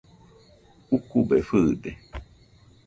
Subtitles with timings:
[0.95, 1.91] Ukube fɨɨde.